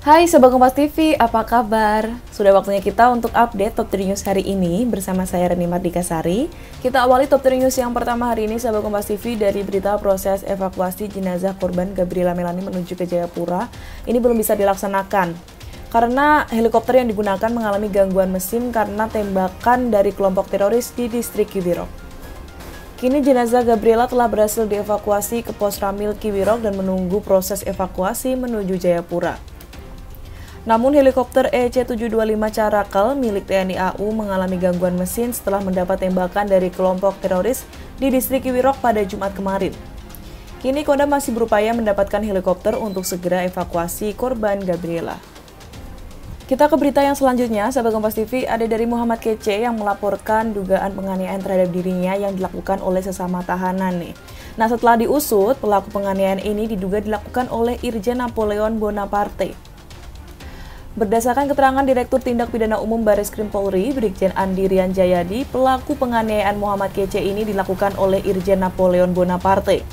[0.00, 2.08] Hai Sobat Kompas TV, apa kabar?
[2.32, 6.48] Sudah waktunya kita untuk update Top 3 News hari ini bersama saya Reni Mardika Sari.
[6.80, 10.40] Kita awali Top 3 News yang pertama hari ini Sobat Kompas TV dari berita proses
[10.48, 13.68] evakuasi jenazah korban Gabriela Melani menuju ke Jayapura.
[14.08, 15.36] Ini belum bisa dilaksanakan
[15.92, 21.92] karena helikopter yang digunakan mengalami gangguan mesin karena tembakan dari kelompok teroris di distrik Kiwirok.
[22.96, 28.80] Kini jenazah Gabriela telah berhasil dievakuasi ke pos Ramil Kiwirok dan menunggu proses evakuasi menuju
[28.80, 29.49] Jayapura.
[30.68, 37.16] Namun helikopter EC-725 Caracal milik TNI AU mengalami gangguan mesin setelah mendapat tembakan dari kelompok
[37.24, 37.64] teroris
[37.96, 39.72] di distrik Kiwirok pada Jumat kemarin.
[40.60, 45.16] Kini Kodam masih berupaya mendapatkan helikopter untuk segera evakuasi korban Gabriela.
[46.44, 50.92] Kita ke berita yang selanjutnya, sahabat Kompas TV, ada dari Muhammad Kece yang melaporkan dugaan
[50.92, 54.12] penganiayaan terhadap dirinya yang dilakukan oleh sesama tahanan nih.
[54.58, 59.69] Nah, setelah diusut, pelaku penganiayaan ini diduga dilakukan oleh Irjen Napoleon Bonaparte.
[60.90, 66.58] Berdasarkan keterangan Direktur Tindak Pidana Umum Baris Krim Polri, Brigjen Andi Rian Jayadi, pelaku penganiayaan
[66.58, 69.86] Muhammad Kece ini dilakukan oleh Irjen Napoleon Bonaparte.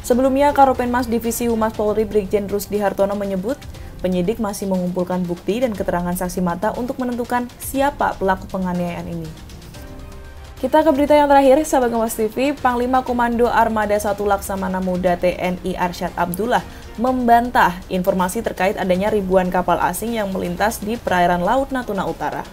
[0.00, 3.60] Sebelumnya, Karopenmas Divisi Humas Polri Brigjen Rusdi Hartono menyebut,
[4.00, 9.28] penyidik masih mengumpulkan bukti dan keterangan saksi mata untuk menentukan siapa pelaku penganiayaan ini.
[10.56, 15.76] Kita ke berita yang terakhir, sahabat Kompas TV, Panglima Komando Armada 1 Laksamana Muda TNI
[15.76, 16.64] Arsyad Abdullah
[16.94, 22.46] membantah informasi terkait adanya ribuan kapal asing yang melintas di perairan Laut Natuna Utara.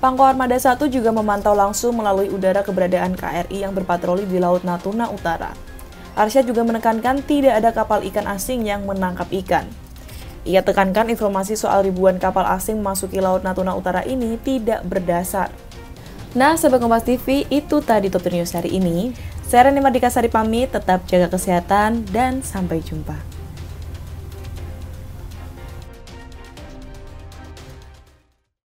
[0.00, 5.08] Pangko Armada 1 juga memantau langsung melalui udara keberadaan KRI yang berpatroli di Laut Natuna
[5.12, 5.52] Utara.
[6.16, 9.68] Arsyad juga menekankan tidak ada kapal ikan asing yang menangkap ikan.
[10.44, 15.48] Ia tekankan informasi soal ribuan kapal asing memasuki Laut Natuna Utara ini tidak berdasar.
[16.36, 19.14] Nah, Sobat Kompas TV, itu tadi Top News hari ini.
[19.44, 23.33] Saya Reni Mardika Sari pamit, tetap jaga kesehatan dan sampai jumpa.